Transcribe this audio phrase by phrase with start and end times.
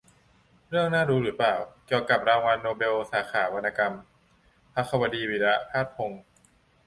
[0.69, 1.55] เรื่องน่ารู้ หรือเปล่า?
[1.87, 3.93] เกี่ยวกับรางวัลโนเบลสาขาวรรณกรรม-
[4.73, 6.23] ภัควดี วีระภาสพงษ์